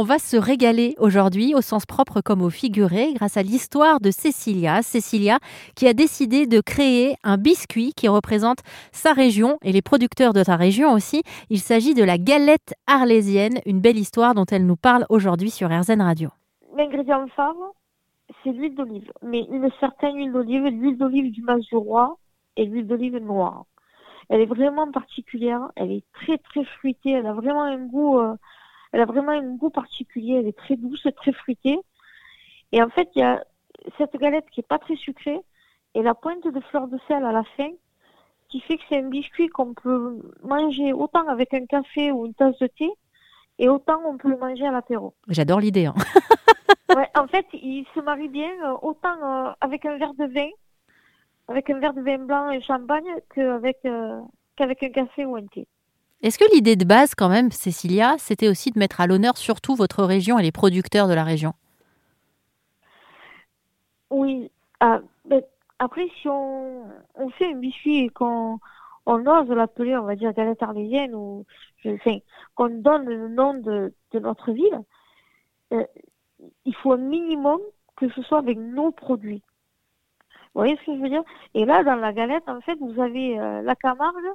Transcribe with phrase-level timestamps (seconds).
[0.00, 4.12] On va se régaler aujourd'hui au sens propre comme au figuré grâce à l'histoire de
[4.12, 4.80] Cécilia.
[4.80, 5.40] Cécilia
[5.74, 8.58] qui a décidé de créer un biscuit qui représente
[8.92, 11.24] sa région et les producteurs de ta région aussi.
[11.50, 15.68] Il s'agit de la galette arlésienne, une belle histoire dont elle nous parle aujourd'hui sur
[15.68, 16.28] RZN Radio.
[16.76, 17.56] L'ingrédient phare,
[18.44, 22.18] c'est l'huile d'olive, mais une certaine huile d'olive, l'huile d'olive du Mazurois
[22.56, 23.64] et l'huile d'olive noire.
[24.28, 28.20] Elle est vraiment particulière, elle est très très fruitée, elle a vraiment un goût...
[28.20, 28.36] Euh,
[28.92, 30.34] elle a vraiment un goût particulier.
[30.34, 31.78] Elle est très douce, très fruitée.
[32.72, 33.44] Et en fait, il y a
[33.96, 35.40] cette galette qui est pas très sucrée
[35.94, 37.70] et la pointe de fleur de sel à la fin
[38.48, 42.34] qui fait que c'est un biscuit qu'on peut manger autant avec un café ou une
[42.34, 42.90] tasse de thé
[43.58, 45.14] et autant on peut le manger à l'apéro.
[45.28, 45.86] J'adore l'idée.
[45.86, 45.94] Hein.
[46.96, 50.48] ouais, en fait, il se marie bien euh, autant euh, avec un verre de vin,
[51.48, 54.20] avec un verre de vin blanc et champagne qu'avec euh,
[54.56, 55.66] qu'avec un café ou un thé.
[56.22, 59.76] Est-ce que l'idée de base, quand même, Cécilia, c'était aussi de mettre à l'honneur surtout
[59.76, 61.52] votre région et les producteurs de la région?
[64.10, 64.50] Oui.
[64.80, 65.00] Ah,
[65.78, 66.84] après, si on,
[67.36, 68.58] fait un biscuit et qu'on
[69.06, 71.44] on ose l'appeler, on va dire, galette arlésienne, ou
[71.86, 72.18] enfin,
[72.56, 74.80] qu'on donne le nom de, notre ville,
[75.72, 75.84] euh,
[76.64, 77.60] il faut un minimum
[77.96, 79.42] que ce soit avec nos produits.
[80.54, 81.22] Vous voyez ce que je veux dire?
[81.54, 84.32] Et là, dans la galette, en fait, vous avez euh, la Camargue,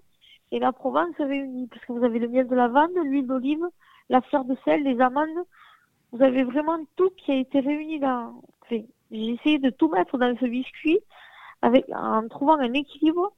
[0.52, 3.66] et la Provence réunie, parce que vous avez le miel de lavande, l'huile d'olive,
[4.10, 5.46] la fleur de sel, les amandes.
[6.12, 8.42] Vous avez vraiment tout qui a été réuni dans.
[8.64, 11.00] Enfin, j'ai essayé de tout mettre dans ce biscuit
[11.62, 13.34] avec, en trouvant un équilibre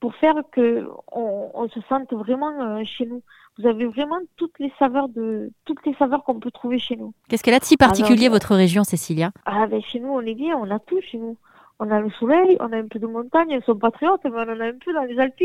[0.00, 3.22] pour faire que on, se sente vraiment euh, chez nous.
[3.56, 7.14] Vous avez vraiment toutes les saveurs de toutes les saveurs qu'on peut trouver chez nous.
[7.28, 9.30] Qu'est-ce qu'elle a de si particulier votre région, Cécilia?
[9.46, 11.36] Ah ben chez nous on est bien, on a tout chez nous.
[11.78, 14.24] On a le soleil, on a un peu de montagne, elles sont pas très hautes,
[14.24, 15.42] mais on en a un peu dans les Alpes.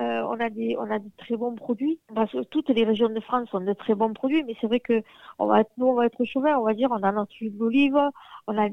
[0.00, 2.00] Euh, on a des on a des très bons produits.
[2.14, 4.80] Parce que toutes les régions de France ont de très bons produits, mais c'est vrai
[4.80, 5.02] que
[5.38, 7.56] on va être, nous on va être chauvin, on va dire on a notre huile
[7.58, 7.98] d'olive,
[8.46, 8.68] on a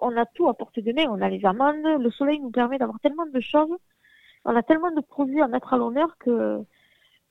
[0.00, 1.82] on a tout à portée de main, on a les amandes.
[1.82, 3.74] Le soleil nous permet d'avoir tellement de choses,
[4.44, 6.60] on a tellement de produits à mettre à l'honneur que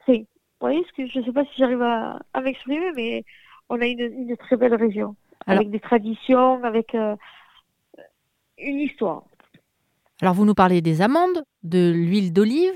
[0.05, 0.27] c'est
[0.63, 3.25] vous voyez ce que je sais pas si j'arrive à, m'exprimer, mais
[3.69, 7.17] on a une, très belle région avec des traditions, avec euh,
[8.57, 9.23] une histoire.
[10.23, 12.71] Alors vous nous parlez des amandes, de l'huile d'olive,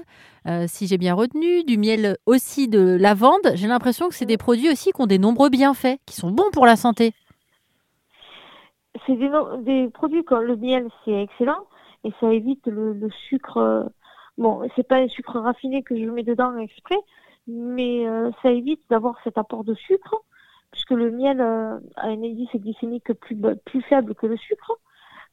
[0.48, 3.54] euh, si j'ai bien retenu, du miel aussi de lavande.
[3.54, 6.52] J'ai l'impression que c'est des produits aussi qui ont des nombreux bienfaits, qui sont bons
[6.52, 7.14] pour la santé.
[9.06, 11.64] C'est des, produits comme le miel, c'est excellent
[12.04, 13.90] et ça évite le, sucre.
[14.38, 17.00] bon, c'est pas un sucre raffiné que je mets dedans exprès,
[17.48, 20.22] mais euh, ça évite d'avoir cet apport de sucre
[20.72, 24.74] puisque le miel euh, a un indice glycémique plus, plus faible que le sucre.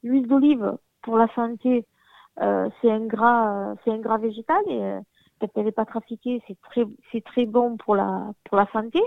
[0.04, 1.93] L'huile d'olive, pour la santé, euh,
[2.38, 5.00] c'est un gras, euh, c'est un gras végétal et euh,
[5.40, 9.00] quand elle n'est pas trafiquée, c'est très, c'est très bon pour la, pour la santé.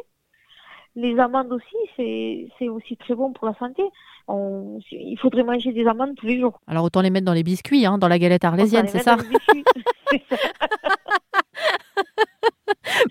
[0.96, 3.84] Les amandes aussi, c'est, c'est aussi très bon pour la santé.
[4.28, 6.60] On, il faudrait manger des amandes tous les jours.
[6.68, 9.18] Alors autant les mettre dans les biscuits, hein, dans la galette arlésienne, c'est ça,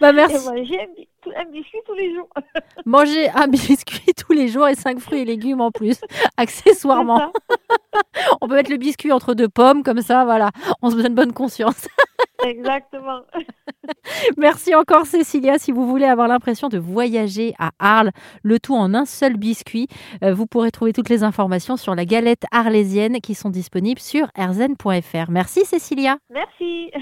[0.00, 0.48] bah merci.
[0.48, 0.88] manger
[1.36, 2.28] un, biscuit tous les jours.
[2.86, 6.00] manger un biscuit tous les jours et cinq fruits et légumes en plus,
[6.36, 7.32] accessoirement.
[8.46, 11.32] On peut mettre le biscuit entre deux pommes, comme ça, voilà, on se donne bonne
[11.32, 11.88] conscience.
[12.44, 13.22] Exactement.
[14.36, 15.58] Merci encore Cécilia.
[15.58, 18.12] Si vous voulez avoir l'impression de voyager à Arles,
[18.44, 19.88] le tout en un seul biscuit,
[20.22, 24.28] euh, vous pourrez trouver toutes les informations sur la galette arlésienne qui sont disponibles sur
[24.36, 25.28] erzen.fr.
[25.28, 26.18] Merci Cécilia.
[26.30, 26.92] Merci.